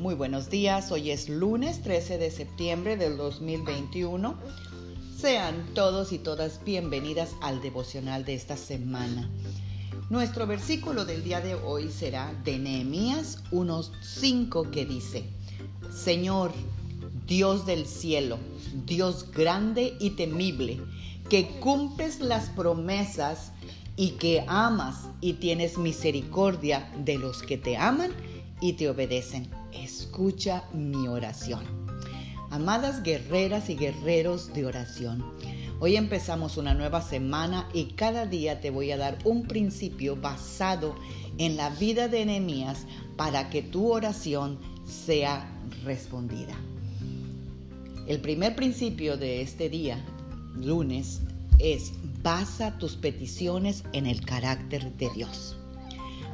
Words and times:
Muy 0.00 0.14
buenos 0.14 0.48
días, 0.48 0.90
hoy 0.92 1.10
es 1.10 1.28
lunes 1.28 1.82
13 1.82 2.16
de 2.16 2.30
septiembre 2.30 2.96
del 2.96 3.18
2021. 3.18 4.34
Sean 5.14 5.74
todos 5.74 6.12
y 6.12 6.18
todas 6.18 6.64
bienvenidas 6.64 7.34
al 7.42 7.60
devocional 7.60 8.24
de 8.24 8.32
esta 8.32 8.56
semana. 8.56 9.28
Nuestro 10.08 10.46
versículo 10.46 11.04
del 11.04 11.22
día 11.22 11.42
de 11.42 11.54
hoy 11.54 11.90
será 11.90 12.32
de 12.44 12.58
Nehemías 12.58 13.44
1.5 13.52 14.70
que 14.70 14.86
dice, 14.86 15.24
Señor, 15.94 16.50
Dios 17.26 17.66
del 17.66 17.84
cielo, 17.84 18.38
Dios 18.86 19.30
grande 19.30 19.98
y 20.00 20.12
temible, 20.12 20.80
que 21.28 21.46
cumples 21.60 22.20
las 22.20 22.48
promesas 22.48 23.52
y 23.96 24.12
que 24.12 24.46
amas 24.48 25.10
y 25.20 25.34
tienes 25.34 25.76
misericordia 25.76 26.90
de 27.04 27.18
los 27.18 27.42
que 27.42 27.58
te 27.58 27.76
aman 27.76 28.12
y 28.62 28.72
te 28.72 28.88
obedecen. 28.88 29.59
Escucha 30.10 30.64
mi 30.72 31.06
oración. 31.06 31.62
Amadas 32.50 33.04
guerreras 33.04 33.70
y 33.70 33.76
guerreros 33.76 34.52
de 34.52 34.66
oración, 34.66 35.24
hoy 35.78 35.94
empezamos 35.94 36.56
una 36.56 36.74
nueva 36.74 37.00
semana 37.00 37.68
y 37.72 37.92
cada 37.92 38.26
día 38.26 38.60
te 38.60 38.70
voy 38.70 38.90
a 38.90 38.96
dar 38.96 39.18
un 39.22 39.44
principio 39.44 40.16
basado 40.16 40.96
en 41.38 41.56
la 41.56 41.70
vida 41.70 42.08
de 42.08 42.26
Nehemías 42.26 42.86
para 43.16 43.50
que 43.50 43.62
tu 43.62 43.92
oración 43.92 44.58
sea 44.84 45.48
respondida. 45.84 46.56
El 48.08 48.20
primer 48.20 48.56
principio 48.56 49.16
de 49.16 49.42
este 49.42 49.68
día, 49.68 50.04
lunes, 50.56 51.20
es 51.60 51.92
basa 52.20 52.78
tus 52.78 52.96
peticiones 52.96 53.84
en 53.92 54.06
el 54.06 54.24
carácter 54.24 54.92
de 54.96 55.08
Dios. 55.14 55.59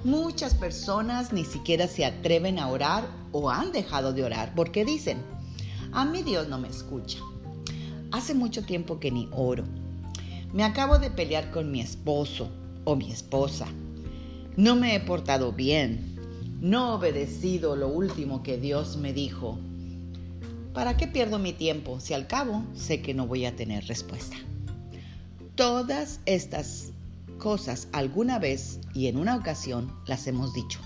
Muchas 0.07 0.55
personas 0.55 1.33
ni 1.33 1.45
siquiera 1.45 1.89
se 1.89 2.05
atreven 2.05 2.61
a 2.61 2.69
orar 2.69 3.09
o 3.33 3.51
han 3.51 3.73
dejado 3.73 4.13
de 4.13 4.23
orar 4.23 4.53
porque 4.55 4.85
dicen, 4.85 5.19
a 5.91 6.05
mí 6.05 6.23
Dios 6.23 6.47
no 6.47 6.61
me 6.61 6.69
escucha. 6.69 7.19
Hace 8.13 8.33
mucho 8.33 8.63
tiempo 8.63 9.01
que 9.01 9.11
ni 9.11 9.29
oro. 9.33 9.65
Me 10.53 10.63
acabo 10.63 11.01
de 11.01 11.11
pelear 11.11 11.51
con 11.51 11.73
mi 11.73 11.81
esposo 11.81 12.49
o 12.85 12.95
mi 12.95 13.11
esposa. 13.11 13.67
No 14.57 14.77
me 14.77 14.95
he 14.95 15.01
portado 15.01 15.51
bien. 15.51 16.15
No 16.61 16.93
he 16.93 16.95
obedecido 16.99 17.75
lo 17.75 17.89
último 17.89 18.45
que 18.45 18.59
Dios 18.59 18.99
me 18.99 19.13
dijo. 19.13 19.59
¿Para 20.73 20.97
qué 20.97 21.09
pierdo 21.09 21.41
mi 21.41 21.53
tiempo 21.53 21.99
si 21.99 22.15
al 22.15 22.29
cabo 22.29 22.63
sé 22.77 23.03
que 23.03 23.13
no 23.13 23.27
voy 23.27 23.45
a 23.45 23.57
tener 23.57 23.85
respuesta? 23.89 24.37
Todas 25.57 26.21
estas 26.27 26.93
cosas 27.47 27.87
alguna 27.93 28.41
vez 28.41 28.81
y 28.93 29.07
en 29.07 29.17
una 29.17 29.37
ocasión 29.37 29.93
las 30.05 30.27
hemos 30.27 30.53
dicho. 30.53 30.81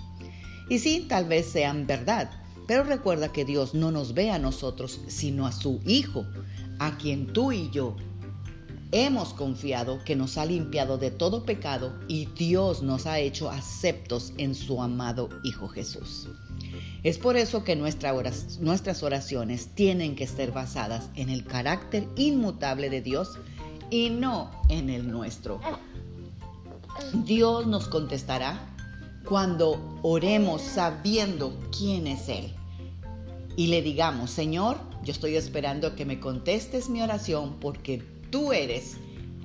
Y 0.68 0.78
sí, 0.78 1.06
tal 1.08 1.24
vez 1.24 1.46
sean 1.46 1.86
verdad, 1.86 2.30
pero 2.66 2.84
recuerda 2.84 3.32
que 3.32 3.46
Dios 3.46 3.72
no 3.72 3.90
nos 3.90 4.12
ve 4.12 4.30
a 4.30 4.38
nosotros, 4.38 5.00
sino 5.08 5.46
a 5.46 5.52
su 5.52 5.80
Hijo, 5.86 6.26
a 6.78 6.98
quien 6.98 7.32
tú 7.32 7.50
y 7.50 7.70
yo 7.70 7.96
hemos 8.92 9.32
confiado 9.32 10.04
que 10.04 10.16
nos 10.16 10.36
ha 10.36 10.44
limpiado 10.44 10.98
de 10.98 11.10
todo 11.10 11.46
pecado 11.46 11.98
y 12.08 12.26
Dios 12.26 12.82
nos 12.82 13.06
ha 13.06 13.20
hecho 13.20 13.48
aceptos 13.48 14.34
en 14.36 14.54
su 14.54 14.82
amado 14.82 15.30
Hijo 15.42 15.66
Jesús. 15.66 16.28
Es 17.02 17.16
por 17.16 17.38
eso 17.38 17.64
que 17.64 17.74
nuestras 17.74 19.02
oraciones 19.02 19.68
tienen 19.74 20.14
que 20.14 20.26
ser 20.26 20.52
basadas 20.52 21.08
en 21.14 21.30
el 21.30 21.46
carácter 21.46 22.06
inmutable 22.16 22.90
de 22.90 23.00
Dios 23.00 23.38
y 23.88 24.10
no 24.10 24.50
en 24.68 24.90
el 24.90 25.10
nuestro. 25.10 25.58
Dios 27.12 27.66
nos 27.66 27.88
contestará 27.88 28.74
cuando 29.24 29.98
oremos 30.02 30.62
sabiendo 30.62 31.58
quién 31.76 32.06
es 32.06 32.28
Él. 32.28 32.52
Y 33.56 33.66
le 33.66 33.82
digamos, 33.82 34.30
Señor, 34.30 34.78
yo 35.04 35.12
estoy 35.12 35.36
esperando 35.36 35.94
que 35.94 36.04
me 36.04 36.20
contestes 36.20 36.88
mi 36.88 37.02
oración 37.02 37.56
porque 37.60 38.02
tú 38.30 38.52
eres. 38.52 38.96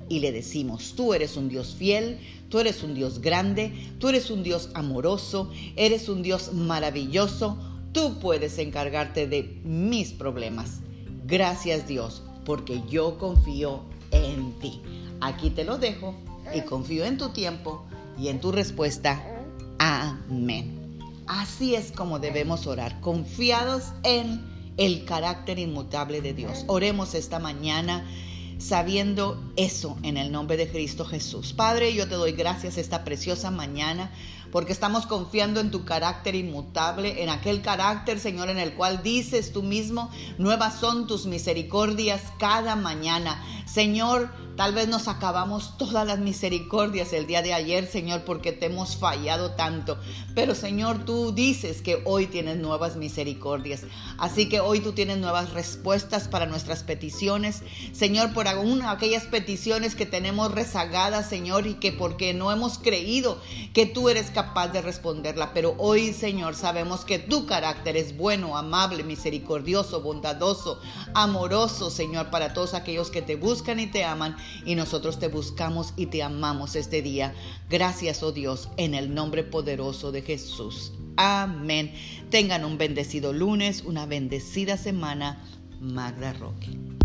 Y 0.08 0.20
le 0.20 0.30
decimos, 0.30 0.94
tú 0.96 1.14
eres 1.14 1.36
un 1.36 1.48
Dios 1.48 1.74
fiel, 1.74 2.20
tú 2.48 2.60
eres 2.60 2.82
un 2.82 2.94
Dios 2.94 3.20
grande, 3.20 3.72
tú 3.98 4.08
eres 4.08 4.30
un 4.30 4.44
Dios 4.44 4.70
amoroso, 4.74 5.50
eres 5.74 6.08
un 6.08 6.22
Dios 6.22 6.52
maravilloso, 6.52 7.58
tú 7.92 8.20
puedes 8.20 8.58
encargarte 8.58 9.26
de 9.26 9.60
mis 9.64 10.12
problemas. 10.12 10.80
Gracias 11.26 11.88
Dios, 11.88 12.22
porque 12.44 12.82
yo 12.88 13.18
confío 13.18 13.82
en 14.12 14.52
ti. 14.60 14.80
Aquí 15.20 15.50
te 15.50 15.64
lo 15.64 15.76
dejo 15.78 16.14
y 16.54 16.62
confío 16.62 17.04
en 17.04 17.18
tu 17.18 17.30
tiempo 17.30 17.84
y 18.18 18.28
en 18.28 18.40
tu 18.40 18.52
respuesta. 18.52 19.22
Amén. 19.78 20.98
Así 21.26 21.74
es 21.74 21.92
como 21.92 22.18
debemos 22.18 22.66
orar, 22.66 23.00
confiados 23.00 23.92
en 24.04 24.44
el 24.76 25.04
carácter 25.04 25.58
inmutable 25.58 26.20
de 26.20 26.34
Dios. 26.34 26.64
Oremos 26.68 27.14
esta 27.14 27.38
mañana 27.38 28.04
sabiendo 28.58 29.42
eso 29.56 29.96
en 30.02 30.16
el 30.16 30.32
nombre 30.32 30.56
de 30.56 30.68
Cristo 30.68 31.04
Jesús. 31.04 31.52
Padre, 31.52 31.94
yo 31.94 32.08
te 32.08 32.14
doy 32.14 32.32
gracias 32.32 32.78
esta 32.78 33.04
preciosa 33.04 33.50
mañana 33.50 34.10
porque 34.50 34.72
estamos 34.72 35.06
confiando 35.06 35.60
en 35.60 35.70
tu 35.70 35.84
carácter 35.84 36.34
inmutable, 36.34 37.22
en 37.22 37.28
aquel 37.28 37.62
carácter, 37.62 38.18
Señor, 38.18 38.48
en 38.48 38.58
el 38.58 38.74
cual 38.74 39.02
dices 39.02 39.52
tú 39.52 39.62
mismo, 39.62 40.10
nuevas 40.38 40.80
son 40.80 41.06
tus 41.06 41.26
misericordias 41.26 42.22
cada 42.38 42.76
mañana. 42.76 43.42
Señor, 43.66 44.30
tal 44.56 44.72
vez 44.72 44.88
nos 44.88 45.08
acabamos 45.08 45.76
todas 45.76 46.06
las 46.06 46.18
misericordias 46.18 47.12
el 47.12 47.26
día 47.26 47.42
de 47.42 47.52
ayer, 47.52 47.86
Señor, 47.86 48.22
porque 48.24 48.52
te 48.52 48.66
hemos 48.66 48.96
fallado 48.96 49.52
tanto. 49.52 49.98
Pero, 50.34 50.54
Señor, 50.54 51.04
tú 51.04 51.32
dices 51.32 51.82
que 51.82 52.00
hoy 52.04 52.26
tienes 52.26 52.56
nuevas 52.56 52.96
misericordias. 52.96 53.82
Así 54.18 54.48
que 54.48 54.60
hoy 54.60 54.80
tú 54.80 54.92
tienes 54.92 55.18
nuevas 55.18 55.52
respuestas 55.52 56.28
para 56.28 56.46
nuestras 56.46 56.84
peticiones. 56.84 57.62
Señor, 57.92 58.32
por 58.32 58.48
alguna, 58.48 58.92
aquellas 58.92 59.24
peticiones 59.24 59.94
que 59.94 60.06
tenemos 60.06 60.52
rezagadas, 60.52 61.28
Señor, 61.28 61.66
y 61.66 61.74
que 61.74 61.92
porque 61.92 62.32
no 62.32 62.52
hemos 62.52 62.78
creído 62.78 63.40
que 63.74 63.84
tú 63.84 64.08
eres 64.08 64.30
capaz 64.36 64.68
de 64.68 64.82
responderla. 64.82 65.54
Pero 65.54 65.74
hoy, 65.78 66.12
Señor, 66.12 66.54
sabemos 66.54 67.06
que 67.06 67.18
tu 67.18 67.46
carácter 67.46 67.96
es 67.96 68.14
bueno, 68.18 68.58
amable, 68.58 69.02
misericordioso, 69.02 70.02
bondadoso, 70.02 70.78
amoroso, 71.14 71.88
Señor, 71.88 72.28
para 72.28 72.52
todos 72.52 72.74
aquellos 72.74 73.08
que 73.10 73.22
te 73.22 73.36
buscan 73.36 73.80
y 73.80 73.86
te 73.86 74.04
aman 74.04 74.36
y 74.66 74.74
nosotros 74.74 75.18
te 75.18 75.28
buscamos 75.28 75.94
y 75.96 76.06
te 76.06 76.22
amamos 76.22 76.76
este 76.76 77.00
día. 77.00 77.34
Gracias, 77.70 78.22
oh 78.22 78.30
Dios, 78.30 78.68
en 78.76 78.92
el 78.92 79.14
nombre 79.14 79.42
poderoso 79.42 80.12
de 80.12 80.20
Jesús. 80.20 80.92
Amén. 81.16 81.94
Tengan 82.28 82.66
un 82.66 82.76
bendecido 82.76 83.32
lunes, 83.32 83.84
una 83.86 84.04
bendecida 84.04 84.76
semana. 84.76 85.42
Magda 85.80 86.34
Roque. 86.34 86.95